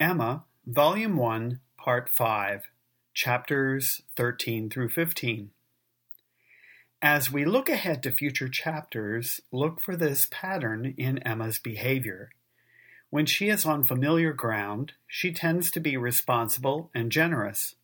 Emma, 0.00 0.44
Volume 0.66 1.18
1, 1.18 1.60
Part 1.76 2.08
5, 2.08 2.62
Chapters 3.12 4.00
13 4.16 4.70
through 4.70 4.88
15. 4.88 5.50
As 7.02 7.30
we 7.30 7.44
look 7.44 7.68
ahead 7.68 8.02
to 8.04 8.10
future 8.10 8.48
chapters, 8.48 9.42
look 9.52 9.82
for 9.82 9.96
this 9.96 10.26
pattern 10.30 10.94
in 10.96 11.18
Emma's 11.18 11.58
behavior. 11.58 12.30
When 13.10 13.26
she 13.26 13.50
is 13.50 13.66
on 13.66 13.84
familiar 13.84 14.32
ground, 14.32 14.94
she 15.06 15.32
tends 15.34 15.70
to 15.72 15.80
be 15.80 15.98
responsible 15.98 16.90
and 16.94 17.12
generous. 17.12 17.74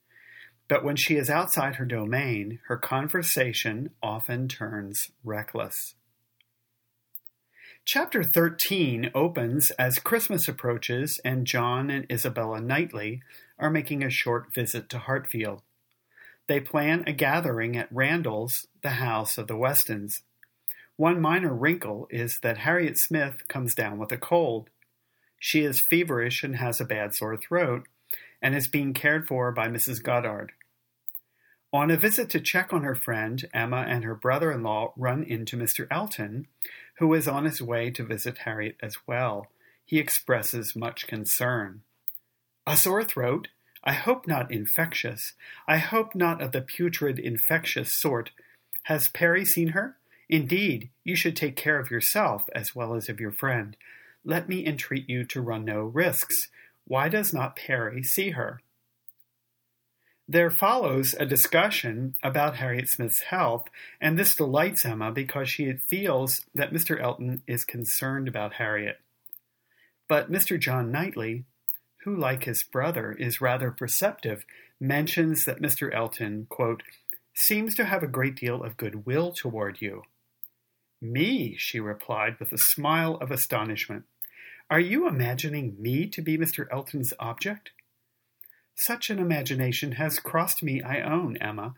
But 0.69 0.83
when 0.83 0.97
she 0.97 1.17
is 1.17 1.29
outside 1.29 1.75
her 1.75 1.85
domain, 1.85 2.61
her 2.69 2.79
conversation 2.79 3.91
often 4.03 4.49
turns 4.49 5.11
reckless. 5.23 5.97
Chapter 7.87 8.25
13 8.25 9.13
opens 9.15 9.71
as 9.79 10.01
Christmas 10.01 10.49
approaches 10.49 11.21
and 11.25 11.47
John 11.47 11.89
and 11.89 12.05
Isabella 12.11 12.61
Knightley 12.61 13.23
are 13.61 13.71
making 13.71 14.03
a 14.03 14.11
short 14.11 14.53
visit 14.53 14.89
to 14.89 14.99
Hartfield. 14.99 15.63
They 16.49 16.59
plan 16.59 17.05
a 17.07 17.13
gathering 17.13 17.77
at 17.77 17.87
Randalls, 17.93 18.67
the 18.83 18.99
house 18.99 19.39
of 19.39 19.47
the 19.47 19.57
Westons. 19.57 20.23
One 20.97 21.21
minor 21.21 21.55
wrinkle 21.55 22.09
is 22.11 22.41
that 22.43 22.59
Harriet 22.59 22.99
Smith 22.99 23.47
comes 23.47 23.73
down 23.73 23.99
with 23.99 24.11
a 24.11 24.19
cold. 24.19 24.69
She 25.39 25.61
is 25.61 25.87
feverish 25.89 26.43
and 26.43 26.57
has 26.57 26.81
a 26.81 26.85
bad 26.85 27.15
sore 27.15 27.37
throat, 27.37 27.87
and 28.43 28.57
is 28.57 28.67
being 28.67 28.95
cared 28.95 29.29
for 29.29 29.53
by 29.53 29.69
Mrs. 29.69 30.03
Goddard. 30.03 30.51
On 31.73 31.91
a 31.91 31.97
visit 31.97 32.31
to 32.31 32.41
check 32.41 32.73
on 32.73 32.83
her 32.83 32.95
friend, 32.95 33.45
Emma 33.53 33.85
and 33.87 34.03
her 34.03 34.15
brother 34.15 34.51
in 34.51 34.63
law 34.63 34.93
run 34.97 35.23
into 35.23 35.57
Mr. 35.57 35.87
Elton, 35.91 36.47
who 36.99 37.13
is 37.15 37.29
on 37.29 37.45
his 37.45 37.61
way 37.63 37.91
to 37.91 38.05
visit 38.05 38.39
Harriet 38.39 38.77
as 38.83 38.97
well. 39.07 39.49
He 39.85 39.99
expresses 39.99 40.75
much 40.75 41.07
concern. 41.07 41.83
A 42.67 42.77
sore 42.77 43.05
throat? 43.05 43.49
I 43.85 43.93
hope 43.93 44.27
not 44.27 44.51
infectious. 44.51 45.35
I 45.69 45.77
hope 45.77 46.15
not 46.15 46.43
of 46.43 46.53
the 46.53 46.61
putrid 46.61 47.19
infectious 47.19 48.01
sort. 48.01 48.31
Has 48.85 49.09
Perry 49.09 49.45
seen 49.45 49.69
her? 49.69 49.97
Indeed, 50.29 50.91
you 51.05 51.15
should 51.15 51.37
take 51.37 51.55
care 51.55 51.79
of 51.79 51.91
yourself 51.91 52.43
as 52.53 52.75
well 52.75 52.95
as 52.95 53.09
of 53.09 53.21
your 53.21 53.31
friend. 53.31 53.77
Let 54.25 54.49
me 54.49 54.67
entreat 54.67 55.09
you 55.09 55.25
to 55.27 55.41
run 55.41 55.65
no 55.65 55.83
risks. 55.83 56.49
Why 56.89 57.09
does 57.09 57.33
not 57.33 57.55
Perry 57.55 58.03
see 58.03 58.31
her? 58.31 58.61
There 60.29 60.51
follows 60.51 61.15
a 61.19 61.25
discussion 61.25 62.15
about 62.21 62.57
Harriet 62.57 62.89
Smith's 62.89 63.23
health, 63.23 63.67
and 64.01 64.19
this 64.19 64.35
delights 64.35 64.85
Emma 64.85 65.13
because 65.13 65.49
she 65.49 65.73
feels 65.89 66.41
that 66.53 66.73
Mr. 66.73 67.01
Elton 67.01 67.43
is 67.47 67.65
concerned 67.65 68.27
about 68.27 68.55
Harriet. 68.55 68.99
But 70.09 70.31
Mr. 70.31 70.59
John 70.59 70.91
Knightley, 70.91 71.45
who, 72.05 72.17
like 72.17 72.43
his 72.45 72.65
brother, 72.65 73.13
is 73.13 73.41
rather 73.41 73.71
perceptive, 73.71 74.45
mentions 74.81 75.45
that 75.45 75.63
Mr. 75.63 75.95
Elton, 75.95 76.47
quote, 76.49 76.83
seems 77.33 77.77
to 77.77 77.85
have 77.85 78.03
a 78.03 78.09
great 78.09 78.35
deal 78.35 78.65
of 78.65 78.77
goodwill 78.77 79.33
toward 79.33 79.81
you. 79.81 80.03
Me, 81.01 81.55
she 81.57 81.79
replied 81.79 82.41
with 82.41 82.53
a 82.53 82.59
smile 82.59 83.17
of 83.21 83.31
astonishment. 83.31 84.05
Are 84.69 84.81
you 84.81 85.07
imagining 85.07 85.77
me 85.79 86.09
to 86.09 86.21
be 86.21 86.37
Mr. 86.37 86.67
Elton's 86.73 87.13
object? 87.21 87.71
Such 88.79 89.09
an 89.09 89.19
imagination 89.19 89.93
has 89.93 90.19
crossed 90.19 90.63
me, 90.63 90.83
I 90.83 91.01
own, 91.01 91.39
Emma, 91.39 91.75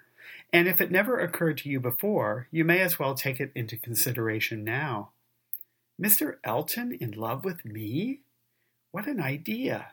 and 0.52 0.66
if 0.66 0.80
it 0.80 0.90
never 0.90 1.20
occurred 1.20 1.58
to 1.58 1.68
you 1.68 1.78
before, 1.78 2.48
you 2.50 2.64
may 2.64 2.80
as 2.80 2.98
well 2.98 3.14
take 3.14 3.38
it 3.38 3.52
into 3.54 3.76
consideration 3.76 4.64
now. 4.64 5.10
Mr. 6.00 6.36
Elton 6.42 6.98
in 7.00 7.12
love 7.12 7.44
with 7.44 7.64
me? 7.64 8.20
What 8.90 9.06
an 9.06 9.20
idea! 9.20 9.92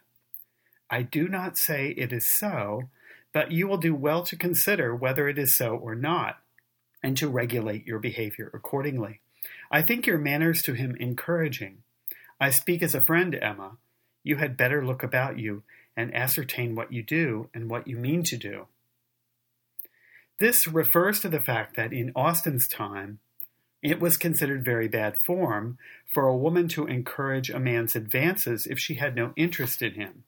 I 0.89 1.03
do 1.03 1.27
not 1.27 1.59
say 1.59 1.89
it 1.89 2.11
is 2.11 2.27
so, 2.37 2.89
but 3.31 3.51
you 3.51 3.67
will 3.67 3.77
do 3.77 3.93
well 3.93 4.23
to 4.23 4.35
consider 4.35 4.95
whether 4.95 5.27
it 5.29 5.37
is 5.37 5.55
so 5.55 5.75
or 5.75 5.93
not, 5.93 6.39
and 7.03 7.15
to 7.17 7.29
regulate 7.29 7.85
your 7.85 7.99
behavior 7.99 8.49
accordingly. 8.51 9.19
I 9.69 9.83
think 9.83 10.07
your 10.07 10.17
manners 10.17 10.63
to 10.63 10.73
him 10.73 10.95
encouraging. 10.99 11.83
I 12.39 12.49
speak 12.49 12.81
as 12.81 12.95
a 12.95 13.05
friend, 13.05 13.35
Emma. 13.35 13.77
You 14.23 14.37
had 14.37 14.57
better 14.57 14.83
look 14.83 15.03
about 15.03 15.37
you 15.37 15.61
and 15.95 16.13
ascertain 16.15 16.75
what 16.75 16.91
you 16.91 17.03
do 17.03 17.49
and 17.53 17.69
what 17.69 17.87
you 17.87 17.97
mean 17.97 18.23
to 18.23 18.37
do. 18.37 18.67
This 20.39 20.67
refers 20.67 21.21
to 21.21 21.29
the 21.29 21.39
fact 21.39 21.75
that 21.77 21.93
in 21.93 22.11
Austen's 22.15 22.67
time, 22.67 23.19
it 23.81 24.01
was 24.01 24.17
considered 24.17 24.65
very 24.65 24.87
bad 24.87 25.15
form 25.25 25.77
for 26.13 26.27
a 26.27 26.35
woman 26.35 26.67
to 26.69 26.87
encourage 26.87 27.49
a 27.49 27.59
man's 27.59 27.95
advances 27.95 28.67
if 28.69 28.79
she 28.79 28.95
had 28.95 29.15
no 29.15 29.31
interest 29.35 29.81
in 29.81 29.93
him. 29.93 30.23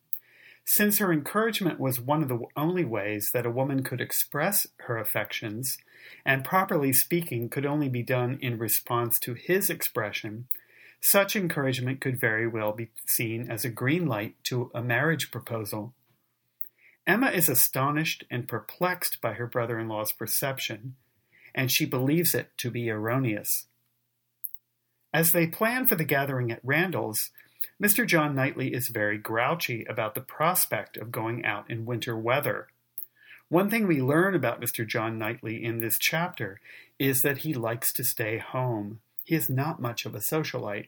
Since 0.63 0.99
her 0.99 1.11
encouragement 1.11 1.79
was 1.79 1.99
one 1.99 2.21
of 2.21 2.29
the 2.29 2.39
only 2.55 2.85
ways 2.85 3.29
that 3.33 3.45
a 3.45 3.51
woman 3.51 3.83
could 3.83 4.01
express 4.01 4.67
her 4.81 4.97
affections, 4.97 5.77
and 6.25 6.43
properly 6.43 6.93
speaking 6.93 7.49
could 7.49 7.65
only 7.65 7.89
be 7.89 8.03
done 8.03 8.37
in 8.41 8.59
response 8.59 9.17
to 9.23 9.33
his 9.33 9.69
expression, 9.69 10.47
such 11.01 11.35
encouragement 11.35 12.01
could 12.01 12.19
very 12.19 12.47
well 12.47 12.73
be 12.73 12.89
seen 13.07 13.49
as 13.49 13.63
a 13.63 13.69
green 13.69 14.05
light 14.05 14.35
to 14.45 14.71
a 14.73 14.81
marriage 14.81 15.31
proposal. 15.31 15.93
Emma 17.05 17.27
is 17.27 17.47
astonished 17.47 18.25
and 18.29 18.47
perplexed 18.47 19.19
by 19.21 19.33
her 19.33 19.47
brother 19.47 19.79
in 19.79 19.87
law's 19.87 20.11
perception, 20.11 20.95
and 21.55 21.71
she 21.71 21.85
believes 21.85 22.35
it 22.35 22.49
to 22.57 22.69
be 22.69 22.89
erroneous. 22.89 23.67
As 25.13 25.31
they 25.31 25.47
plan 25.47 25.87
for 25.87 25.95
the 25.95 26.03
gathering 26.03 26.51
at 26.51 26.59
Randalls, 26.63 27.31
Mr. 27.81 28.05
John 28.05 28.35
Knightley 28.35 28.73
is 28.73 28.89
very 28.89 29.17
grouchy 29.17 29.85
about 29.85 30.15
the 30.15 30.21
prospect 30.21 30.97
of 30.97 31.11
going 31.11 31.45
out 31.45 31.69
in 31.69 31.85
winter 31.85 32.17
weather. 32.17 32.67
One 33.49 33.69
thing 33.69 33.87
we 33.87 34.01
learn 34.01 34.35
about 34.35 34.59
Mr. 34.59 34.85
John 34.85 35.17
Knightley 35.17 35.63
in 35.63 35.79
this 35.79 35.97
chapter 35.97 36.59
is 36.99 37.21
that 37.21 37.39
he 37.39 37.53
likes 37.53 37.93
to 37.93 38.03
stay 38.03 38.39
home. 38.39 38.99
He 39.27 39.35
is 39.35 39.49
not 39.49 39.81
much 39.81 40.05
of 40.05 40.15
a 40.15 40.19
socialite. 40.19 40.87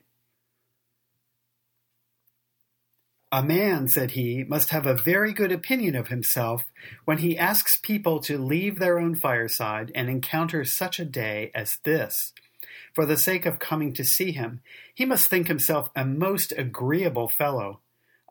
A 3.34 3.44
man, 3.44 3.90
said 3.90 4.12
he, 4.12 4.46
must 4.46 4.70
have 4.70 4.86
a 4.86 4.96
very 4.96 5.34
good 5.34 5.52
opinion 5.52 5.94
of 5.94 6.08
himself 6.08 6.64
when 7.04 7.18
he 7.18 7.38
asks 7.38 7.78
people 7.84 8.22
to 8.22 8.38
leave 8.38 8.80
their 8.80 8.98
own 8.98 9.14
fireside 9.14 9.92
and 9.94 10.10
encounter 10.10 10.64
such 10.64 11.02
a 11.02 11.06
day 11.06 11.52
as 11.54 11.70
this. 11.84 12.32
For 12.96 13.06
the 13.06 13.18
sake 13.18 13.46
of 13.46 13.60
coming 13.60 13.94
to 13.96 14.06
see 14.06 14.32
him, 14.32 14.62
he 14.96 15.04
must 15.04 15.30
think 15.30 15.50
himself 15.50 15.90
a 15.94 16.06
most 16.06 16.54
agreeable 16.58 17.28
fellow. 17.28 17.82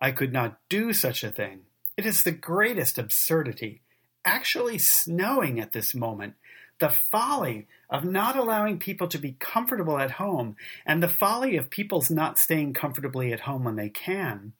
I 0.00 0.12
could 0.12 0.32
not 0.32 0.58
do 0.70 0.94
such 0.94 1.22
a 1.22 1.30
thing. 1.30 1.66
It 1.98 2.06
is 2.06 2.22
the 2.22 2.32
greatest 2.32 2.96
absurdity. 2.96 3.82
Actually 4.24 4.78
snowing 4.78 5.60
at 5.60 5.72
this 5.72 5.94
moment, 5.94 6.34
the 6.78 6.94
folly 7.10 7.66
of 7.90 8.04
not 8.04 8.36
allowing 8.36 8.78
people 8.78 9.08
to 9.08 9.18
be 9.18 9.36
comfortable 9.38 9.98
at 9.98 10.12
home, 10.12 10.56
and 10.86 11.02
the 11.02 11.08
folly 11.08 11.56
of 11.56 11.70
people's 11.70 12.10
not 12.10 12.38
staying 12.38 12.74
comfortably 12.74 13.32
at 13.32 13.40
home 13.40 13.64
when 13.64 13.76
they 13.76 13.88
can. 13.88 14.52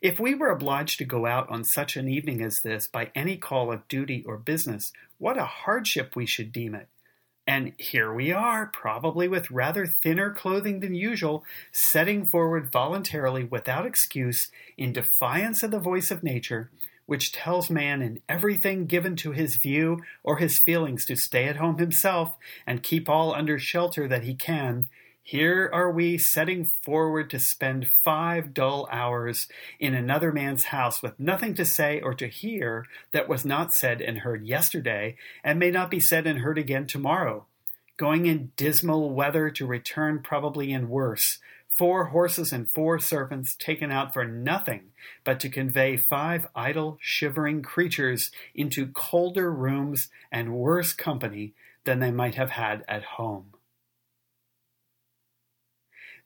If 0.00 0.18
we 0.18 0.34
were 0.34 0.50
obliged 0.50 0.98
to 0.98 1.04
go 1.04 1.26
out 1.26 1.48
on 1.50 1.64
such 1.64 1.96
an 1.96 2.08
evening 2.08 2.42
as 2.42 2.56
this 2.64 2.88
by 2.88 3.10
any 3.14 3.36
call 3.36 3.72
of 3.72 3.86
duty 3.88 4.24
or 4.26 4.36
business, 4.36 4.92
what 5.18 5.38
a 5.38 5.44
hardship 5.44 6.16
we 6.16 6.26
should 6.26 6.52
deem 6.52 6.74
it. 6.74 6.88
And 7.46 7.72
here 7.78 8.12
we 8.12 8.30
are, 8.30 8.66
probably 8.66 9.26
with 9.26 9.50
rather 9.50 9.86
thinner 9.86 10.30
clothing 10.32 10.80
than 10.80 10.94
usual, 10.94 11.44
setting 11.72 12.28
forward 12.28 12.70
voluntarily 12.70 13.42
without 13.42 13.86
excuse 13.86 14.50
in 14.76 14.92
defiance 14.92 15.62
of 15.62 15.70
the 15.70 15.78
voice 15.78 16.10
of 16.10 16.22
nature, 16.22 16.70
which 17.08 17.32
tells 17.32 17.70
man 17.70 18.02
in 18.02 18.20
everything 18.28 18.84
given 18.84 19.16
to 19.16 19.32
his 19.32 19.58
view 19.62 19.98
or 20.22 20.36
his 20.36 20.60
feelings 20.66 21.06
to 21.06 21.16
stay 21.16 21.46
at 21.46 21.56
home 21.56 21.78
himself 21.78 22.36
and 22.66 22.82
keep 22.82 23.08
all 23.08 23.34
under 23.34 23.58
shelter 23.58 24.06
that 24.06 24.24
he 24.24 24.34
can, 24.34 24.86
here 25.22 25.70
are 25.72 25.90
we 25.90 26.18
setting 26.18 26.66
forward 26.84 27.30
to 27.30 27.40
spend 27.40 27.86
five 28.04 28.52
dull 28.52 28.86
hours 28.92 29.46
in 29.80 29.94
another 29.94 30.32
man's 30.32 30.64
house 30.64 31.02
with 31.02 31.18
nothing 31.18 31.54
to 31.54 31.64
say 31.64 31.98
or 32.02 32.12
to 32.12 32.28
hear 32.28 32.84
that 33.12 33.26
was 33.26 33.42
not 33.42 33.72
said 33.72 34.02
and 34.02 34.18
heard 34.18 34.46
yesterday 34.46 35.16
and 35.42 35.58
may 35.58 35.70
not 35.70 35.90
be 35.90 36.00
said 36.00 36.26
and 36.26 36.40
heard 36.40 36.58
again 36.58 36.86
tomorrow. 36.86 37.46
Going 37.96 38.26
in 38.26 38.52
dismal 38.58 39.14
weather 39.14 39.48
to 39.48 39.66
return 39.66 40.20
probably 40.22 40.72
in 40.72 40.90
worse, 40.90 41.38
four 41.78 42.06
horses 42.06 42.52
and 42.52 42.68
four 42.68 42.98
servants 42.98 43.54
taken 43.56 43.92
out 43.92 44.12
for 44.12 44.24
nothing 44.24 44.90
but 45.22 45.38
to 45.38 45.48
convey 45.48 45.96
five 45.96 46.46
idle, 46.54 46.98
shivering 47.00 47.62
creatures 47.62 48.32
into 48.52 48.88
colder 48.88 49.52
rooms 49.52 50.08
and 50.32 50.56
worse 50.56 50.92
company 50.92 51.54
than 51.84 52.00
they 52.00 52.10
might 52.10 52.34
have 52.34 52.50
had 52.50 52.84
at 52.88 53.04
home. 53.04 53.52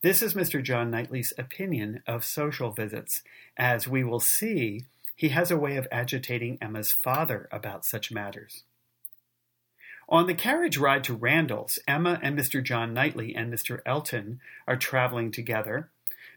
This 0.02 0.22
is 0.22 0.34
Mr. 0.34 0.60
John 0.60 0.90
Knightley's 0.90 1.32
opinion 1.38 2.02
of 2.08 2.24
social 2.24 2.72
visits. 2.72 3.22
As 3.56 3.86
we 3.86 4.02
will 4.02 4.18
see, 4.18 4.86
he 5.14 5.28
has 5.28 5.50
a 5.52 5.58
way 5.58 5.76
of 5.76 5.86
agitating 5.92 6.58
Emma's 6.60 6.90
father 7.04 7.48
about 7.52 7.84
such 7.84 8.10
matters. 8.10 8.64
On 10.12 10.26
the 10.26 10.34
carriage 10.34 10.76
ride 10.76 11.04
to 11.04 11.14
Randalls, 11.14 11.78
Emma 11.88 12.20
and 12.22 12.38
Mr. 12.38 12.62
John 12.62 12.92
Knightley 12.92 13.34
and 13.34 13.50
Mr. 13.50 13.78
Elton 13.86 14.40
are 14.68 14.76
traveling 14.76 15.32
together. 15.32 15.88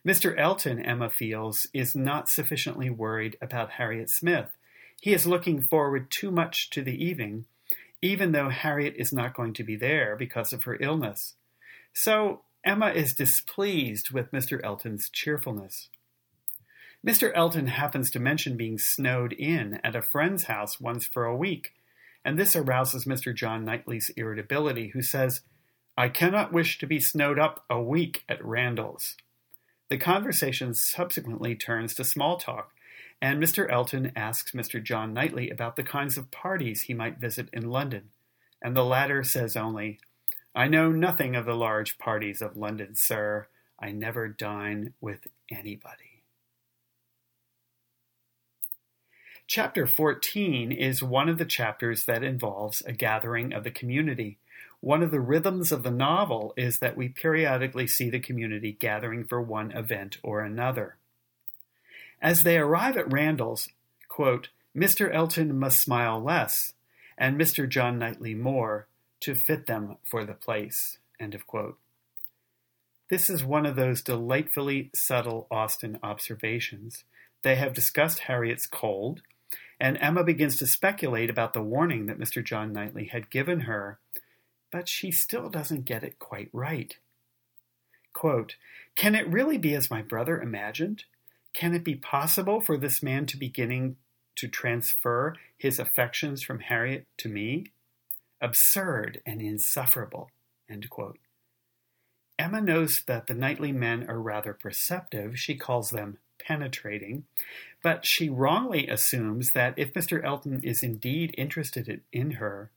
Mr. 0.07 0.33
Elton, 0.39 0.79
Emma 0.79 1.09
feels, 1.09 1.67
is 1.73 1.93
not 1.93 2.29
sufficiently 2.29 2.89
worried 2.89 3.35
about 3.41 3.71
Harriet 3.71 4.09
Smith. 4.09 4.49
He 5.01 5.13
is 5.13 5.27
looking 5.27 5.61
forward 5.69 6.09
too 6.09 6.31
much 6.31 6.69
to 6.69 6.81
the 6.81 6.95
evening, 7.03 7.47
even 8.01 8.31
though 8.31 8.47
Harriet 8.47 8.93
is 8.95 9.11
not 9.11 9.35
going 9.35 9.51
to 9.55 9.63
be 9.65 9.75
there 9.75 10.15
because 10.15 10.53
of 10.53 10.63
her 10.63 10.77
illness. 10.79 11.33
So 11.91 12.43
Emma 12.63 12.91
is 12.91 13.13
displeased 13.13 14.11
with 14.11 14.31
Mr. 14.31 14.63
Elton's 14.63 15.09
cheerfulness. 15.11 15.89
Mr. 17.05 17.29
Elton 17.35 17.67
happens 17.67 18.09
to 18.11 18.19
mention 18.19 18.55
being 18.55 18.77
snowed 18.79 19.33
in 19.33 19.81
at 19.83 19.97
a 19.97 20.01
friend's 20.01 20.45
house 20.45 20.79
once 20.79 21.05
for 21.05 21.25
a 21.25 21.35
week, 21.35 21.73
and 22.25 22.39
this 22.39 22.55
arouses 22.55 23.05
Mr. 23.05 23.33
John 23.33 23.63
Knightley's 23.63 24.09
irritability, 24.17 24.89
who 24.89 25.03
says, 25.03 25.41
I 25.95 26.09
cannot 26.09 26.51
wish 26.51 26.79
to 26.79 26.87
be 26.87 26.99
snowed 26.99 27.39
up 27.39 27.63
a 27.69 27.81
week 27.81 28.23
at 28.27 28.43
Randalls. 28.43 29.15
The 29.89 29.97
conversation 29.97 30.73
subsequently 30.73 31.55
turns 31.55 31.93
to 31.93 32.03
small 32.03 32.37
talk, 32.37 32.71
and 33.21 33.41
Mr. 33.41 33.71
Elton 33.71 34.11
asks 34.15 34.51
Mr. 34.53 34.83
John 34.83 35.13
Knightley 35.13 35.51
about 35.51 35.75
the 35.75 35.83
kinds 35.83 36.17
of 36.17 36.31
parties 36.31 36.81
he 36.81 36.95
might 36.95 37.19
visit 37.19 37.47
in 37.53 37.69
London, 37.69 38.09
and 38.61 38.75
the 38.75 38.83
latter 38.83 39.23
says 39.23 39.55
only, 39.55 39.99
I 40.55 40.67
know 40.67 40.91
nothing 40.91 41.35
of 41.35 41.45
the 41.45 41.55
large 41.55 41.97
parties 41.99 42.41
of 42.41 42.57
London, 42.57 42.93
sir. 42.95 43.47
I 43.79 43.91
never 43.91 44.27
dine 44.27 44.93
with 44.99 45.27
anybody. 45.51 46.14
Chapter 49.47 49.85
14 49.85 50.71
is 50.71 51.03
one 51.03 51.29
of 51.29 51.37
the 51.37 51.45
chapters 51.45 52.05
that 52.07 52.23
involves 52.23 52.81
a 52.81 52.91
gathering 52.91 53.53
of 53.53 53.63
the 53.63 53.69
community. 53.69 54.39
One 54.79 55.03
of 55.03 55.11
the 55.11 55.19
rhythms 55.19 55.71
of 55.71 55.83
the 55.83 55.91
novel 55.91 56.55
is 56.57 56.79
that 56.79 56.97
we 56.97 57.09
periodically 57.09 57.85
see 57.85 58.09
the 58.09 58.19
community 58.19 58.71
gathering 58.71 59.23
for 59.23 59.39
one 59.39 59.71
event 59.71 60.17
or 60.23 60.41
another. 60.41 60.95
As 62.19 62.41
they 62.41 62.57
arrive 62.57 62.97
at 62.97 63.13
Randalls, 63.13 63.69
quote, 64.09 64.49
Mr. 64.75 65.13
Elton 65.13 65.59
must 65.59 65.81
smile 65.81 66.19
less, 66.19 66.53
and 67.15 67.39
Mr. 67.39 67.69
John 67.69 67.99
Knightley 67.99 68.33
more, 68.33 68.87
to 69.21 69.35
fit 69.35 69.67
them 69.67 69.97
for 70.09 70.25
the 70.25 70.33
place. 70.33 70.97
End 71.19 71.35
of 71.35 71.45
quote. 71.45 71.77
This 73.11 73.29
is 73.29 73.43
one 73.43 73.67
of 73.67 73.75
those 73.75 74.01
delightfully 74.01 74.89
subtle 74.95 75.45
Austen 75.51 75.99
observations. 76.01 77.03
They 77.43 77.55
have 77.57 77.73
discussed 77.73 78.21
Harriet's 78.21 78.65
cold, 78.65 79.21
and 79.79 79.97
Emma 79.99 80.23
begins 80.23 80.57
to 80.57 80.67
speculate 80.67 81.29
about 81.29 81.53
the 81.53 81.61
warning 81.61 82.05
that 82.05 82.19
Mr. 82.19 82.43
John 82.43 82.71
Knightley 82.71 83.05
had 83.05 83.29
given 83.29 83.61
her, 83.61 83.99
but 84.71 84.87
she 84.87 85.11
still 85.11 85.49
doesn't 85.49 85.85
get 85.85 86.03
it 86.03 86.19
quite 86.19 86.49
right. 86.53 86.97
Quote, 88.13 88.55
Can 88.95 89.15
it 89.15 89.27
really 89.27 89.57
be 89.57 89.75
as 89.75 89.91
my 89.91 90.01
brother 90.01 90.41
imagined? 90.41 91.03
Can 91.53 91.73
it 91.73 91.83
be 91.83 91.95
possible 91.95 92.61
for 92.61 92.77
this 92.77 93.03
man 93.03 93.25
to 93.27 93.37
beginning 93.37 93.97
to 94.37 94.47
transfer 94.47 95.35
his 95.57 95.79
affections 95.79 96.43
from 96.43 96.59
Harriet 96.59 97.05
to 97.17 97.29
me? 97.29 97.71
Absurd 98.41 99.21
and 99.25 99.41
insufferable. 99.41 100.31
Emma 102.37 102.61
knows 102.61 102.97
that 103.07 103.27
the 103.27 103.33
Knightley 103.33 103.71
men 103.71 104.09
are 104.09 104.19
rather 104.19 104.53
perceptive. 104.53 105.37
She 105.37 105.55
calls 105.55 105.89
them 105.89 106.17
penetrating, 106.39 107.25
but 107.83 108.05
she 108.05 108.29
wrongly 108.29 108.87
assumes 108.87 109.51
that 109.53 109.73
if 109.77 109.93
Mr. 109.93 110.23
Elton 110.23 110.61
is 110.63 110.81
indeed 110.83 111.35
interested 111.37 112.01
in 112.11 112.31
her, 112.31 112.71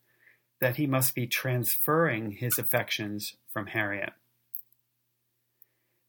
that 0.61 0.77
he 0.77 0.87
must 0.87 1.15
be 1.15 1.27
transferring 1.27 2.33
his 2.33 2.59
affections 2.59 3.35
from 3.53 3.69
Harriet. 3.69 4.13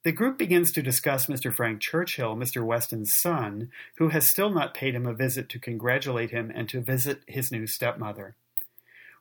The 0.04 0.12
group 0.14 0.38
begins 0.38 0.72
to 0.72 0.82
discuss 0.82 1.28
Mr. 1.28 1.54
Frank 1.54 1.82
Churchill, 1.82 2.36
Mr. 2.36 2.66
Weston's 2.66 3.12
son, 3.22 3.70
who 3.98 4.10
has 4.10 4.32
still 4.32 4.50
not 4.50 4.74
paid 4.74 4.96
him 4.96 5.06
a 5.06 5.14
visit 5.14 5.50
to 5.50 5.60
congratulate 5.60 6.32
him 6.32 6.52
and 6.56 6.70
to 6.70 6.82
visit 6.82 7.22
his 7.28 7.52
new 7.52 7.68
stepmother. 7.68 8.36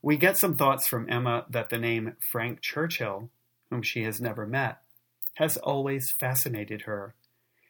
We 0.01 0.17
get 0.17 0.39
some 0.39 0.55
thoughts 0.55 0.87
from 0.87 1.11
Emma 1.11 1.47
that 1.51 1.71
the 1.71 1.79
name 1.79 2.15
Frank 2.31 2.61
Churchill, 2.63 3.29
whom 3.71 3.83
she 3.83 4.05
has 4.05 4.21
never 4.21 4.47
met, 4.47 4.79
has 5.35 5.57
always 5.57 6.13
fascinated 6.13 6.83
her. 6.83 7.15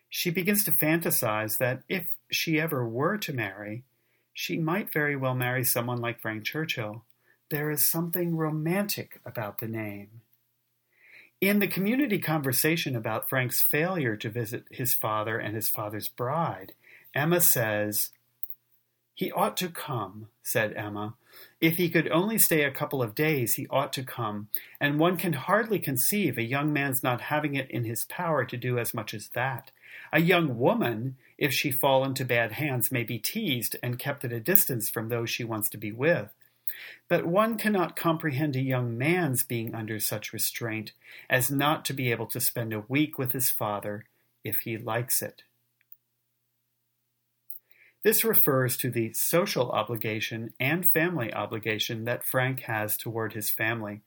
She 0.09 0.31
begins 0.31 0.65
to 0.65 0.73
fantasize 0.73 1.59
that 1.59 1.83
if 1.89 2.09
she 2.31 2.61
ever 2.61 2.87
were 2.89 3.19
to 3.19 3.33
marry, 3.33 3.85
she 4.33 4.59
might 4.59 4.93
very 4.93 5.17
well 5.17 5.35
marry 5.35 5.65
someone 5.65 6.01
like 6.01 6.21
Frank 6.21 6.45
Churchill. 6.45 7.05
There 7.51 7.71
is 7.71 7.91
something 7.91 8.37
romantic 8.37 9.21
about 9.25 9.59
the 9.59 9.69
name. 9.69 10.23
In 11.41 11.61
the 11.61 11.69
community 11.69 12.19
conversation 12.19 12.97
about 12.97 13.29
Frank's 13.29 13.65
failure 13.71 14.17
to 14.17 14.29
visit 14.29 14.65
his 14.71 14.95
father 14.95 15.39
and 15.39 15.55
his 15.55 15.71
father's 15.71 16.09
bride, 16.09 16.73
Emma 17.15 17.41
says, 17.41 18.11
He 19.15 19.31
ought 19.31 19.57
to 19.59 19.69
come, 19.69 20.29
said 20.43 20.73
Emma. 20.75 21.15
If 21.61 21.77
he 21.77 21.91
could 21.91 22.09
only 22.09 22.39
stay 22.39 22.63
a 22.63 22.71
couple 22.71 23.03
of 23.03 23.15
days, 23.15 23.55
he 23.55 23.67
ought 23.69 23.93
to 23.95 24.03
come, 24.03 24.49
and 24.81 24.99
one 24.99 25.17
can 25.17 25.33
hardly 25.33 25.79
conceive 25.79 26.39
a 26.39 26.43
young 26.43 26.73
man's 26.73 27.03
not 27.03 27.23
having 27.23 27.55
it 27.55 27.71
in 27.71 27.85
his 27.85 28.05
power 28.05 28.45
to 28.45 28.57
do 28.57 28.79
as 28.79 28.95
much 28.95 29.13
as 29.13 29.29
that. 29.35 29.71
A 30.13 30.21
young 30.21 30.59
woman, 30.59 31.17
if 31.37 31.53
she 31.53 31.71
fall 31.71 32.05
into 32.05 32.25
bad 32.25 32.53
hands, 32.53 32.93
may 32.93 33.03
be 33.03 33.19
teased 33.19 33.77
and 33.83 33.99
kept 33.99 34.25
at 34.25 34.33
a 34.33 34.41
distance 34.41 34.89
from 34.89 35.09
those 35.09 35.31
she 35.31 35.45
wants 35.45 35.69
to 35.71 35.79
be 35.79 35.93
with. 35.93 36.29
But 37.09 37.27
one 37.27 37.57
cannot 37.57 37.97
comprehend 37.97 38.55
a 38.55 38.61
young 38.61 38.97
man's 38.97 39.43
being 39.43 39.75
under 39.75 39.99
such 39.99 40.33
restraint 40.33 40.93
as 41.29 41.51
not 41.51 41.85
to 41.87 41.93
be 41.93 42.11
able 42.11 42.27
to 42.27 42.41
spend 42.41 42.73
a 42.73 42.85
week 42.89 43.19
with 43.19 43.33
his 43.33 43.51
father 43.51 44.05
if 44.45 44.57
he 44.65 44.77
likes 44.77 45.23
it. 45.23 45.43
This 48.05 48.25
refers 48.25 48.77
to 48.79 48.91
the 48.91 49.13
social 49.13 49.71
obligation 49.71 50.53
and 50.61 50.87
family 50.93 51.33
obligation 51.35 52.05
that 52.05 52.25
Frank 52.25 52.61
has 52.63 52.97
toward 52.97 53.33
his 53.33 53.51
family. 53.51 54.03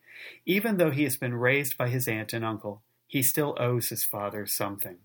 Even 0.46 0.78
though 0.78 0.92
he 0.92 1.04
has 1.04 1.18
been 1.18 1.34
raised 1.34 1.78
by 1.78 1.90
his 1.90 2.08
aunt 2.08 2.32
and 2.32 2.46
uncle, 2.46 2.84
he 3.08 3.22
still 3.22 3.58
owes 3.60 3.90
his 3.90 4.06
father 4.06 4.46
something. 4.46 5.00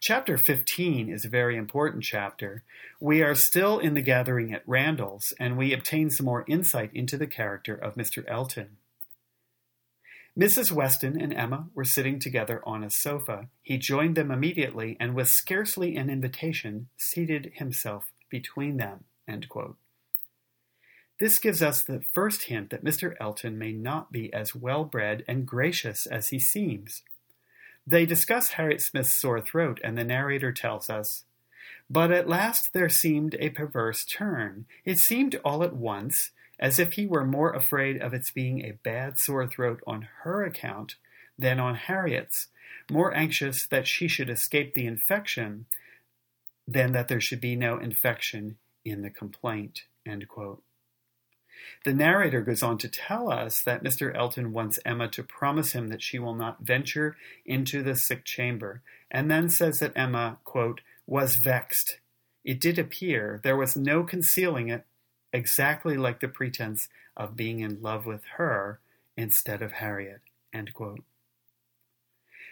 Chapter 0.00 0.38
15 0.38 1.10
is 1.10 1.24
a 1.24 1.30
very 1.30 1.56
important 1.56 2.04
chapter. 2.04 2.62
We 3.00 3.22
are 3.22 3.34
still 3.34 3.78
in 3.78 3.94
the 3.94 4.02
gathering 4.02 4.52
at 4.52 4.62
Randalls, 4.66 5.32
and 5.40 5.56
we 5.56 5.72
obtain 5.72 6.10
some 6.10 6.26
more 6.26 6.44
insight 6.46 6.90
into 6.94 7.16
the 7.16 7.26
character 7.26 7.74
of 7.74 7.94
Mr. 7.94 8.22
Elton. 8.28 8.76
Mrs. 10.38 10.70
Weston 10.70 11.18
and 11.18 11.32
Emma 11.32 11.68
were 11.74 11.84
sitting 11.84 12.18
together 12.18 12.62
on 12.66 12.84
a 12.84 12.90
sofa. 12.90 13.48
He 13.62 13.78
joined 13.78 14.16
them 14.16 14.30
immediately, 14.30 14.96
and 15.00 15.14
with 15.14 15.28
scarcely 15.28 15.96
an 15.96 16.10
invitation, 16.10 16.88
seated 16.98 17.52
himself 17.54 18.04
between 18.28 18.76
them. 18.76 19.04
This 21.18 21.38
gives 21.38 21.62
us 21.62 21.82
the 21.82 22.02
first 22.12 22.44
hint 22.44 22.68
that 22.68 22.84
Mr. 22.84 23.14
Elton 23.18 23.56
may 23.56 23.72
not 23.72 24.12
be 24.12 24.30
as 24.34 24.54
well 24.54 24.84
bred 24.84 25.24
and 25.26 25.46
gracious 25.46 26.06
as 26.06 26.28
he 26.28 26.38
seems. 26.38 27.02
They 27.86 28.04
discuss 28.04 28.50
Harriet 28.50 28.82
Smith's 28.82 29.18
sore 29.18 29.40
throat, 29.40 29.80
and 29.82 29.96
the 29.96 30.04
narrator 30.04 30.52
tells 30.52 30.90
us, 30.90 31.24
But 31.88 32.12
at 32.12 32.28
last 32.28 32.70
there 32.74 32.90
seemed 32.90 33.36
a 33.38 33.48
perverse 33.50 34.04
turn. 34.04 34.66
It 34.84 34.98
seemed 34.98 35.40
all 35.44 35.62
at 35.62 35.74
once 35.74 36.32
as 36.58 36.78
if 36.78 36.92
he 36.92 37.06
were 37.06 37.24
more 37.24 37.52
afraid 37.52 38.00
of 38.00 38.14
its 38.14 38.30
being 38.30 38.64
a 38.64 38.78
bad 38.82 39.18
sore 39.18 39.46
throat 39.46 39.80
on 39.86 40.08
her 40.22 40.44
account 40.44 40.94
than 41.38 41.60
on 41.60 41.74
Harriet's, 41.74 42.48
more 42.90 43.14
anxious 43.14 43.66
that 43.70 43.86
she 43.86 44.08
should 44.08 44.30
escape 44.30 44.74
the 44.74 44.86
infection 44.86 45.66
than 46.66 46.92
that 46.92 47.08
there 47.08 47.20
should 47.20 47.40
be 47.40 47.56
no 47.56 47.78
infection 47.78 48.56
in 48.84 49.02
the 49.02 49.10
complaint. 49.10 49.82
The 51.84 51.94
narrator 51.94 52.42
goes 52.42 52.62
on 52.62 52.78
to 52.78 52.88
tell 52.88 53.30
us 53.30 53.62
that 53.64 53.82
Mr. 53.82 54.14
Elton 54.14 54.52
wants 54.52 54.78
Emma 54.84 55.08
to 55.08 55.22
promise 55.22 55.72
him 55.72 55.88
that 55.88 56.02
she 56.02 56.18
will 56.18 56.34
not 56.34 56.60
venture 56.60 57.16
into 57.44 57.82
the 57.82 57.94
sick 57.94 58.24
chamber, 58.24 58.82
and 59.10 59.30
then 59.30 59.48
says 59.48 59.78
that 59.78 59.92
Emma, 59.96 60.38
quote, 60.44 60.80
was 61.06 61.36
vexed. 61.36 61.98
It 62.44 62.60
did 62.60 62.78
appear 62.78 63.40
there 63.42 63.56
was 63.56 63.76
no 63.76 64.04
concealing 64.04 64.68
it, 64.68 64.84
exactly 65.36 65.96
like 65.96 66.20
the 66.20 66.28
pretense 66.28 66.88
of 67.16 67.36
being 67.36 67.60
in 67.60 67.82
love 67.82 68.06
with 68.06 68.22
her 68.36 68.80
instead 69.16 69.62
of 69.62 69.72
Harriet. 69.72 70.20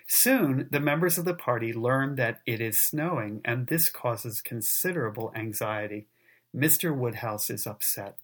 Soon, 0.06 0.68
the 0.70 0.80
members 0.80 1.16
of 1.16 1.24
the 1.24 1.34
party 1.34 1.72
learn 1.72 2.16
that 2.16 2.40
it 2.44 2.60
is 2.60 2.76
snowing, 2.88 3.40
and 3.44 3.66
this 3.66 3.88
causes 3.88 4.42
considerable 4.44 5.32
anxiety. 5.34 6.06
Mr. 6.54 6.94
Woodhouse 6.94 7.48
is 7.48 7.66
upset. 7.66 8.16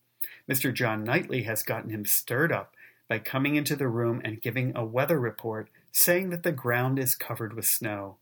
Mr. 0.49 0.73
John 0.73 1.05
Knightley 1.05 1.45
has 1.45 1.63
gotten 1.63 1.91
him 1.91 2.05
stirred 2.05 2.53
up 2.53 2.75
by 3.09 3.19
coming 3.19 3.57
into 3.57 3.75
the 3.75 3.89
room 3.89 4.21
and 4.23 4.43
giving 4.43 4.77
a 4.77 4.85
weather 4.85 5.19
report 5.19 5.71
saying 5.93 6.29
that 6.31 6.43
the 6.43 6.53
ground 6.53 6.99
is 6.99 7.15
covered 7.15 7.55
with 7.55 7.65
snow. 7.65 8.17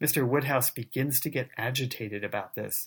Mr. 0.00 0.26
Woodhouse 0.26 0.70
begins 0.70 1.18
to 1.20 1.28
get 1.28 1.50
agitated 1.58 2.22
about 2.22 2.54
this. 2.54 2.86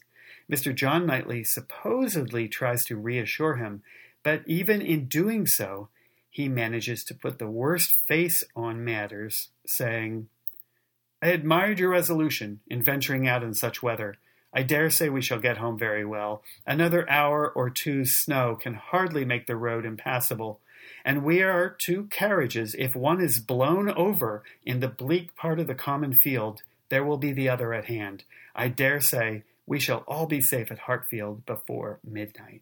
Mr. 0.51 0.73
John 0.73 1.05
Knightley 1.05 1.43
supposedly 1.43 2.47
tries 2.47 2.83
to 2.85 2.97
reassure 2.97 3.55
him, 3.55 3.81
but 4.23 4.43
even 4.45 4.81
in 4.81 5.05
doing 5.05 5.45
so, 5.45 5.89
he 6.29 6.49
manages 6.49 7.03
to 7.03 7.13
put 7.13 7.39
the 7.39 7.47
worst 7.47 7.93
face 8.07 8.43
on 8.55 8.83
matters, 8.83 9.49
saying, 9.65 10.27
I 11.21 11.27
admired 11.27 11.79
your 11.79 11.89
resolution 11.89 12.59
in 12.67 12.83
venturing 12.83 13.27
out 13.27 13.43
in 13.43 13.53
such 13.53 13.83
weather. 13.83 14.17
I 14.53 14.63
dare 14.63 14.89
say 14.89 15.09
we 15.09 15.21
shall 15.21 15.39
get 15.39 15.57
home 15.57 15.77
very 15.77 16.05
well. 16.05 16.43
Another 16.67 17.09
hour 17.09 17.49
or 17.49 17.69
two's 17.69 18.11
snow 18.15 18.55
can 18.55 18.73
hardly 18.73 19.25
make 19.25 19.47
the 19.47 19.55
road 19.55 19.85
impassable, 19.85 20.59
and 21.05 21.23
we 21.23 21.41
are 21.41 21.75
two 21.79 22.05
carriages. 22.11 22.75
If 22.77 22.95
one 22.95 23.21
is 23.21 23.39
blown 23.39 23.89
over 23.89 24.43
in 24.65 24.79
the 24.79 24.87
bleak 24.87 25.35
part 25.35 25.59
of 25.59 25.67
the 25.67 25.75
common 25.75 26.13
field, 26.13 26.61
there 26.89 27.03
will 27.03 27.17
be 27.17 27.31
the 27.31 27.49
other 27.49 27.73
at 27.73 27.85
hand. 27.85 28.23
I 28.55 28.67
dare 28.67 28.99
say 28.99 29.43
we 29.65 29.79
shall 29.79 30.03
all 30.07 30.25
be 30.25 30.41
safe 30.41 30.71
at 30.71 30.79
Hartfield 30.79 31.45
before 31.45 31.99
midnight. 32.03 32.61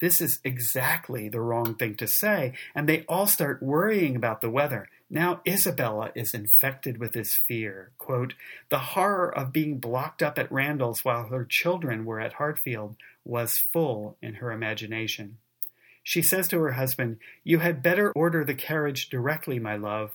This 0.00 0.20
is 0.20 0.40
exactly 0.42 1.28
the 1.28 1.40
wrong 1.40 1.76
thing 1.76 1.94
to 1.98 2.08
say, 2.08 2.54
and 2.74 2.88
they 2.88 3.04
all 3.08 3.28
start 3.28 3.62
worrying 3.62 4.16
about 4.16 4.40
the 4.40 4.50
weather. 4.50 4.88
Now 5.08 5.42
Isabella 5.46 6.10
is 6.16 6.34
infected 6.34 6.98
with 6.98 7.12
this 7.12 7.30
fear. 7.46 7.92
Quote, 7.98 8.34
the 8.68 8.78
horror 8.78 9.32
of 9.32 9.52
being 9.52 9.78
blocked 9.78 10.20
up 10.20 10.40
at 10.40 10.50
Randalls 10.50 11.04
while 11.04 11.28
her 11.28 11.46
children 11.48 12.04
were 12.04 12.18
at 12.18 12.32
Hartfield 12.32 12.96
was 13.24 13.52
full 13.72 14.16
in 14.20 14.34
her 14.34 14.50
imagination. 14.50 15.38
She 16.02 16.20
says 16.20 16.48
to 16.48 16.58
her 16.58 16.72
husband, 16.72 17.18
You 17.44 17.60
had 17.60 17.80
better 17.80 18.10
order 18.10 18.44
the 18.44 18.54
carriage 18.54 19.08
directly, 19.08 19.60
my 19.60 19.76
love. 19.76 20.10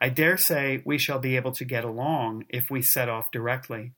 I 0.00 0.10
dare 0.10 0.36
say 0.36 0.80
we 0.84 0.96
shall 0.96 1.18
be 1.18 1.34
able 1.34 1.52
to 1.52 1.64
get 1.64 1.84
along 1.84 2.44
if 2.50 2.70
we 2.70 2.82
set 2.82 3.08
off 3.08 3.32
directly. 3.32 3.94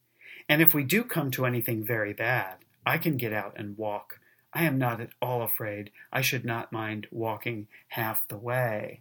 And 0.48 0.62
if 0.62 0.74
we 0.74 0.84
do 0.84 1.04
come 1.04 1.30
to 1.32 1.46
anything 1.46 1.84
very 1.86 2.12
bad, 2.12 2.56
I 2.84 2.98
can 2.98 3.16
get 3.16 3.32
out 3.32 3.54
and 3.56 3.76
walk. 3.76 4.20
I 4.52 4.64
am 4.64 4.78
not 4.78 5.00
at 5.00 5.10
all 5.20 5.42
afraid. 5.42 5.90
I 6.12 6.20
should 6.20 6.44
not 6.44 6.72
mind 6.72 7.08
walking 7.10 7.66
half 7.88 8.26
the 8.28 8.38
way. 8.38 9.00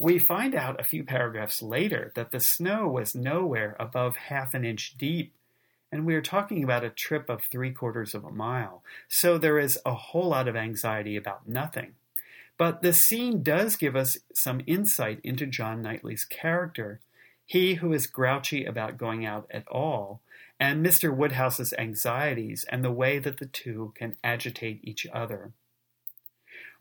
We 0.00 0.20
find 0.20 0.54
out 0.54 0.80
a 0.80 0.84
few 0.84 1.02
paragraphs 1.02 1.60
later 1.60 2.12
that 2.14 2.30
the 2.30 2.38
snow 2.38 2.86
was 2.86 3.16
nowhere 3.16 3.74
above 3.80 4.16
half 4.16 4.54
an 4.54 4.64
inch 4.64 4.94
deep, 4.96 5.34
and 5.90 6.06
we 6.06 6.14
are 6.14 6.22
talking 6.22 6.62
about 6.62 6.84
a 6.84 6.90
trip 6.90 7.28
of 7.28 7.42
three 7.50 7.72
quarters 7.72 8.14
of 8.14 8.24
a 8.24 8.30
mile, 8.30 8.84
so 9.08 9.38
there 9.38 9.58
is 9.58 9.78
a 9.84 9.94
whole 9.94 10.28
lot 10.28 10.46
of 10.46 10.54
anxiety 10.54 11.16
about 11.16 11.48
nothing. 11.48 11.94
But 12.56 12.82
the 12.82 12.92
scene 12.92 13.42
does 13.42 13.76
give 13.76 13.96
us 13.96 14.16
some 14.34 14.62
insight 14.66 15.20
into 15.24 15.46
John 15.46 15.82
Knightley's 15.82 16.24
character. 16.24 17.00
He 17.48 17.76
who 17.76 17.94
is 17.94 18.06
grouchy 18.06 18.66
about 18.66 18.98
going 18.98 19.24
out 19.24 19.46
at 19.50 19.66
all 19.68 20.20
and 20.60 20.84
Mr. 20.84 21.16
Woodhouse's 21.16 21.72
anxieties 21.78 22.66
and 22.68 22.84
the 22.84 22.92
way 22.92 23.18
that 23.18 23.38
the 23.38 23.46
two 23.46 23.94
can 23.96 24.16
agitate 24.22 24.80
each 24.82 25.06
other. 25.14 25.52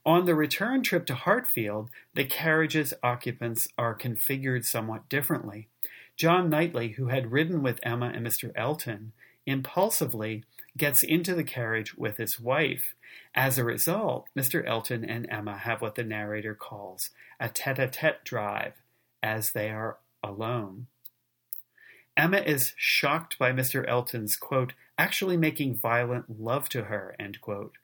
On 0.05 0.25
the 0.25 0.35
return 0.35 0.83
trip 0.83 1.05
to 1.05 1.15
Hartfield, 1.15 1.89
the 2.13 2.25
carriage's 2.25 2.93
occupants 3.01 3.65
are 3.77 3.97
configured 3.97 4.65
somewhat 4.65 5.07
differently. 5.07 5.69
John 6.17 6.49
Knightley, 6.49 6.89
who 6.97 7.07
had 7.07 7.31
ridden 7.31 7.63
with 7.63 7.79
Emma 7.83 8.11
and 8.13 8.27
Mr. 8.27 8.51
Elton, 8.53 9.13
impulsively 9.45 10.43
gets 10.75 11.01
into 11.01 11.33
the 11.33 11.45
carriage 11.45 11.95
with 11.95 12.17
his 12.17 12.41
wife. 12.41 12.93
As 13.33 13.57
a 13.57 13.63
result, 13.63 14.27
Mr. 14.37 14.67
Elton 14.67 15.05
and 15.05 15.25
Emma 15.31 15.59
have 15.59 15.81
what 15.81 15.95
the 15.95 16.03
narrator 16.03 16.55
calls 16.55 17.11
a 17.39 17.47
tete 17.47 17.79
a 17.79 17.87
tete 17.87 18.25
drive, 18.25 18.73
as 19.23 19.51
they 19.53 19.69
are 19.69 19.97
alone. 20.27 20.87
Emma 22.15 22.37
is 22.37 22.73
shocked 22.75 23.37
by 23.37 23.51
Mr. 23.51 23.87
Elton's, 23.87 24.35
quote, 24.35 24.73
actually 24.97 25.37
making 25.37 25.79
violent 25.79 26.41
love 26.41 26.67
to 26.69 26.85
her, 26.85 27.15
end 27.19 27.39
quote. 27.41 27.77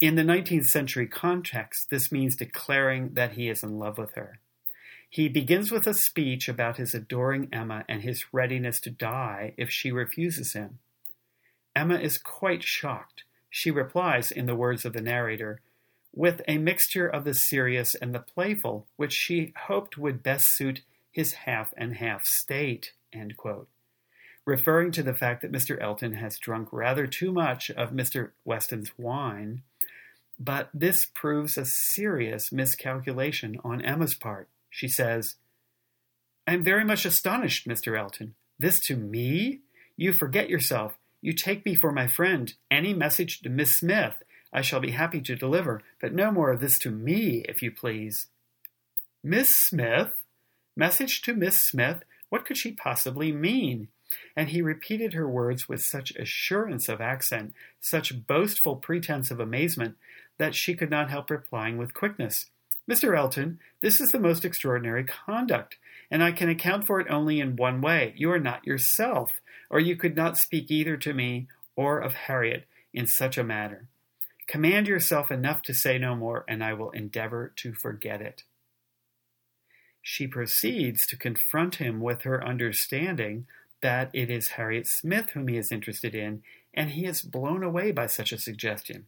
In 0.00 0.14
the 0.14 0.22
19th 0.22 0.66
century 0.66 1.08
context, 1.08 1.88
this 1.90 2.12
means 2.12 2.36
declaring 2.36 3.14
that 3.14 3.32
he 3.32 3.48
is 3.48 3.64
in 3.64 3.78
love 3.78 3.98
with 3.98 4.14
her. 4.14 4.38
He 5.10 5.28
begins 5.28 5.72
with 5.72 5.86
a 5.88 5.94
speech 5.94 6.48
about 6.48 6.76
his 6.76 6.94
adoring 6.94 7.48
Emma 7.52 7.84
and 7.88 8.02
his 8.02 8.26
readiness 8.30 8.78
to 8.82 8.90
die 8.90 9.54
if 9.56 9.70
she 9.70 9.90
refuses 9.90 10.52
him. 10.52 10.78
Emma 11.74 11.96
is 11.96 12.18
quite 12.18 12.62
shocked. 12.62 13.24
She 13.50 13.70
replies, 13.70 14.30
in 14.30 14.46
the 14.46 14.54
words 14.54 14.84
of 14.84 14.92
the 14.92 15.00
narrator, 15.00 15.60
with 16.14 16.42
a 16.46 16.58
mixture 16.58 17.08
of 17.08 17.24
the 17.24 17.32
serious 17.32 17.94
and 17.94 18.14
the 18.14 18.20
playful, 18.20 18.86
which 18.96 19.12
she 19.12 19.52
hoped 19.66 19.98
would 19.98 20.22
best 20.22 20.44
suit 20.54 20.82
his 21.18 21.32
half 21.32 21.74
and 21.76 21.96
half 21.96 22.22
state 22.24 22.92
end 23.12 23.36
quote, 23.36 23.66
referring 24.44 24.92
to 24.92 25.02
the 25.02 25.12
fact 25.12 25.42
that 25.42 25.50
Mr. 25.50 25.76
Elton 25.82 26.12
has 26.12 26.38
drunk 26.38 26.68
rather 26.70 27.08
too 27.08 27.32
much 27.32 27.72
of 27.72 27.90
Mr. 27.90 28.30
Weston's 28.44 28.92
wine, 28.96 29.62
but 30.38 30.70
this 30.72 31.00
proves 31.16 31.58
a 31.58 31.64
serious 31.64 32.52
miscalculation 32.52 33.58
on 33.64 33.82
Emma's 33.82 34.14
part. 34.14 34.48
She 34.70 34.86
says, 34.86 35.34
I 36.46 36.54
am 36.54 36.62
very 36.62 36.84
much 36.84 37.04
astonished, 37.04 37.66
Mr. 37.66 37.98
Elton. 37.98 38.36
This 38.60 38.78
to 38.86 38.94
me? 38.94 39.62
You 39.96 40.12
forget 40.12 40.48
yourself. 40.48 40.98
You 41.20 41.32
take 41.32 41.66
me 41.66 41.74
for 41.74 41.90
my 41.90 42.06
friend. 42.06 42.54
Any 42.70 42.94
message 42.94 43.40
to 43.40 43.48
Miss 43.48 43.72
Smith 43.72 44.22
I 44.52 44.62
shall 44.62 44.78
be 44.78 44.92
happy 44.92 45.20
to 45.22 45.34
deliver, 45.34 45.82
but 46.00 46.14
no 46.14 46.30
more 46.30 46.52
of 46.52 46.60
this 46.60 46.78
to 46.78 46.92
me, 46.92 47.44
if 47.48 47.60
you 47.60 47.72
please. 47.72 48.28
Miss 49.24 49.48
Smith? 49.66 50.12
Message 50.78 51.22
to 51.22 51.34
Miss 51.34 51.56
Smith? 51.56 52.04
What 52.28 52.44
could 52.46 52.56
she 52.56 52.70
possibly 52.70 53.32
mean? 53.32 53.88
And 54.36 54.50
he 54.50 54.62
repeated 54.62 55.12
her 55.12 55.28
words 55.28 55.68
with 55.68 55.82
such 55.82 56.12
assurance 56.12 56.88
of 56.88 57.00
accent, 57.00 57.52
such 57.80 58.24
boastful 58.28 58.76
pretense 58.76 59.32
of 59.32 59.40
amazement, 59.40 59.96
that 60.38 60.54
she 60.54 60.76
could 60.76 60.88
not 60.88 61.10
help 61.10 61.30
replying 61.30 61.78
with 61.78 61.94
quickness. 61.94 62.36
Mr. 62.88 63.18
Elton, 63.18 63.58
this 63.80 64.00
is 64.00 64.10
the 64.10 64.20
most 64.20 64.44
extraordinary 64.44 65.02
conduct, 65.02 65.78
and 66.12 66.22
I 66.22 66.30
can 66.30 66.48
account 66.48 66.86
for 66.86 67.00
it 67.00 67.10
only 67.10 67.40
in 67.40 67.56
one 67.56 67.80
way. 67.80 68.14
You 68.16 68.30
are 68.30 68.38
not 68.38 68.64
yourself, 68.64 69.32
or 69.70 69.80
you 69.80 69.96
could 69.96 70.14
not 70.14 70.36
speak 70.36 70.70
either 70.70 70.96
to 70.98 71.12
me 71.12 71.48
or 71.74 71.98
of 71.98 72.14
Harriet 72.14 72.66
in 72.94 73.08
such 73.08 73.36
a 73.36 73.42
matter. 73.42 73.88
Command 74.46 74.86
yourself 74.86 75.32
enough 75.32 75.60
to 75.62 75.74
say 75.74 75.98
no 75.98 76.14
more, 76.14 76.44
and 76.46 76.62
I 76.62 76.74
will 76.74 76.92
endeavor 76.92 77.52
to 77.56 77.72
forget 77.82 78.22
it 78.22 78.44
she 80.10 80.26
proceeds 80.26 81.06
to 81.06 81.18
confront 81.18 81.74
him 81.74 82.00
with 82.00 82.22
her 82.22 82.42
understanding 82.42 83.46
that 83.82 84.08
it 84.14 84.30
is 84.30 84.48
Harriet 84.56 84.86
Smith 84.86 85.30
whom 85.30 85.48
he 85.48 85.58
is 85.58 85.70
interested 85.70 86.14
in, 86.14 86.42
and 86.72 86.92
he 86.92 87.04
is 87.04 87.20
blown 87.20 87.62
away 87.62 87.92
by 87.92 88.06
such 88.06 88.32
a 88.32 88.38
suggestion. 88.38 89.06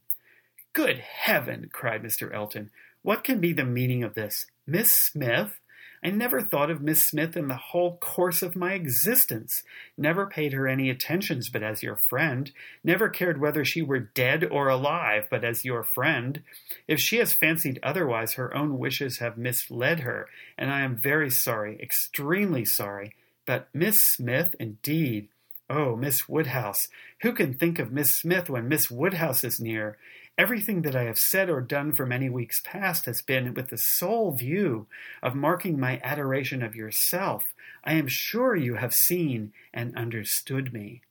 Good 0.73 0.99
heaven! 0.99 1.69
cried 1.73 2.03
Mr. 2.03 2.31
Elton. 2.31 2.69
What 3.01 3.23
can 3.23 3.39
be 3.39 3.51
the 3.51 3.65
meaning 3.65 4.03
of 4.03 4.13
this? 4.13 4.45
Miss 4.67 4.91
Smith? 4.91 5.59
I 6.03 6.09
never 6.09 6.41
thought 6.41 6.71
of 6.71 6.81
Miss 6.81 7.01
Smith 7.03 7.37
in 7.37 7.47
the 7.47 7.59
whole 7.71 7.97
course 7.97 8.41
of 8.41 8.55
my 8.55 8.73
existence, 8.73 9.61
never 9.95 10.25
paid 10.25 10.53
her 10.53 10.67
any 10.67 10.89
attentions 10.89 11.49
but 11.51 11.61
as 11.61 11.83
your 11.83 11.99
friend, 12.09 12.51
never 12.83 13.07
cared 13.07 13.39
whether 13.39 13.63
she 13.63 13.83
were 13.83 13.99
dead 13.99 14.43
or 14.43 14.67
alive 14.67 15.27
but 15.29 15.43
as 15.43 15.63
your 15.63 15.83
friend. 15.93 16.41
If 16.87 16.99
she 16.99 17.17
has 17.17 17.37
fancied 17.39 17.79
otherwise, 17.83 18.33
her 18.33 18.55
own 18.55 18.79
wishes 18.79 19.19
have 19.19 19.37
misled 19.37 19.99
her, 19.99 20.27
and 20.57 20.71
I 20.71 20.81
am 20.81 20.99
very 21.01 21.29
sorry, 21.29 21.79
extremely 21.79 22.65
sorry. 22.65 23.13
But 23.45 23.69
Miss 23.73 23.95
Smith, 24.15 24.55
indeed. 24.59 25.27
Oh, 25.69 25.95
Miss 25.95 26.27
Woodhouse! 26.27 26.79
Who 27.21 27.31
can 27.31 27.53
think 27.53 27.79
of 27.79 27.91
Miss 27.93 28.19
Smith 28.19 28.49
when 28.49 28.67
Miss 28.67 28.91
Woodhouse 28.91 29.43
is 29.43 29.59
near? 29.61 29.97
Everything 30.37 30.81
that 30.83 30.95
I 30.95 31.03
have 31.03 31.17
said 31.17 31.49
or 31.49 31.61
done 31.61 31.91
for 31.91 32.05
many 32.05 32.29
weeks 32.29 32.61
past 32.63 33.05
has 33.05 33.21
been 33.21 33.53
with 33.53 33.69
the 33.69 33.77
sole 33.77 34.31
view 34.31 34.87
of 35.21 35.35
marking 35.35 35.79
my 35.79 35.99
adoration 36.03 36.63
of 36.63 36.75
yourself. 36.75 37.43
I 37.83 37.93
am 37.93 38.07
sure 38.07 38.55
you 38.55 38.75
have 38.75 38.93
seen 38.93 39.53
and 39.73 39.95
understood 39.95 40.73
me. 40.73 41.01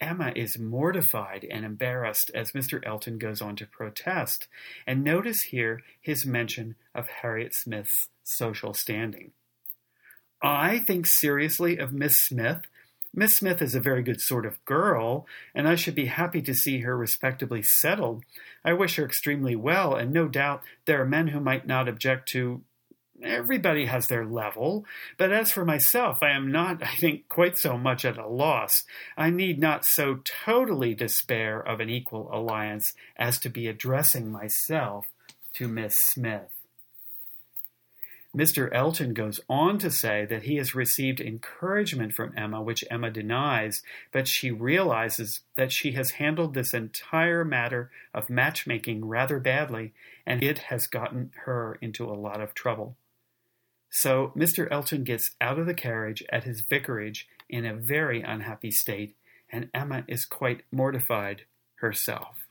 Emma 0.00 0.32
is 0.36 0.58
mortified 0.58 1.44
and 1.50 1.64
embarrassed 1.64 2.30
as 2.34 2.52
Mr. 2.52 2.84
Elton 2.86 3.18
goes 3.18 3.42
on 3.42 3.56
to 3.56 3.66
protest, 3.66 4.46
and 4.86 5.02
notice 5.02 5.42
here 5.50 5.82
his 6.00 6.24
mention 6.24 6.76
of 6.94 7.08
Harriet 7.08 7.52
Smith's 7.54 8.08
social 8.22 8.72
standing. 8.72 9.32
I 10.40 10.78
think 10.78 11.06
seriously 11.06 11.78
of 11.78 11.92
Miss 11.92 12.14
Smith 12.14 12.60
Miss 13.18 13.32
Smith 13.32 13.60
is 13.60 13.74
a 13.74 13.80
very 13.80 14.04
good 14.04 14.20
sort 14.20 14.46
of 14.46 14.64
girl, 14.64 15.26
and 15.52 15.66
I 15.66 15.74
should 15.74 15.96
be 15.96 16.06
happy 16.06 16.40
to 16.40 16.54
see 16.54 16.82
her 16.82 16.96
respectably 16.96 17.64
settled. 17.64 18.22
I 18.64 18.74
wish 18.74 18.94
her 18.94 19.04
extremely 19.04 19.56
well, 19.56 19.96
and 19.96 20.12
no 20.12 20.28
doubt 20.28 20.62
there 20.84 21.02
are 21.02 21.04
men 21.04 21.26
who 21.26 21.40
might 21.40 21.66
not 21.66 21.88
object 21.88 22.28
to. 22.28 22.62
Everybody 23.20 23.86
has 23.86 24.06
their 24.06 24.24
level, 24.24 24.86
but 25.16 25.32
as 25.32 25.50
for 25.50 25.64
myself, 25.64 26.18
I 26.22 26.30
am 26.30 26.52
not, 26.52 26.80
I 26.80 26.94
think, 27.00 27.28
quite 27.28 27.58
so 27.58 27.76
much 27.76 28.04
at 28.04 28.18
a 28.18 28.28
loss. 28.28 28.70
I 29.16 29.30
need 29.30 29.58
not 29.58 29.82
so 29.84 30.20
totally 30.44 30.94
despair 30.94 31.58
of 31.58 31.80
an 31.80 31.90
equal 31.90 32.30
alliance 32.32 32.86
as 33.16 33.40
to 33.40 33.48
be 33.48 33.66
addressing 33.66 34.30
myself 34.30 35.06
to 35.54 35.66
Miss 35.66 35.96
Smith. 36.14 36.57
Mr. 38.36 38.68
Elton 38.74 39.14
goes 39.14 39.40
on 39.48 39.78
to 39.78 39.90
say 39.90 40.26
that 40.26 40.42
he 40.42 40.56
has 40.56 40.74
received 40.74 41.20
encouragement 41.20 42.12
from 42.12 42.34
Emma, 42.36 42.62
which 42.62 42.84
Emma 42.90 43.10
denies, 43.10 43.82
but 44.12 44.28
she 44.28 44.50
realizes 44.50 45.40
that 45.56 45.72
she 45.72 45.92
has 45.92 46.12
handled 46.12 46.52
this 46.52 46.74
entire 46.74 47.42
matter 47.42 47.90
of 48.12 48.28
matchmaking 48.28 49.06
rather 49.06 49.40
badly, 49.40 49.94
and 50.26 50.42
it 50.42 50.58
has 50.58 50.86
gotten 50.86 51.30
her 51.46 51.78
into 51.80 52.04
a 52.04 52.12
lot 52.12 52.40
of 52.40 52.52
trouble. 52.54 52.96
So 53.90 54.32
Mr. 54.36 54.70
Elton 54.70 55.04
gets 55.04 55.30
out 55.40 55.58
of 55.58 55.66
the 55.66 55.72
carriage 55.72 56.22
at 56.30 56.44
his 56.44 56.60
vicarage 56.68 57.26
in 57.48 57.64
a 57.64 57.74
very 57.74 58.20
unhappy 58.20 58.70
state, 58.70 59.16
and 59.50 59.70
Emma 59.72 60.04
is 60.06 60.26
quite 60.26 60.62
mortified 60.70 61.44
herself. 61.76 62.47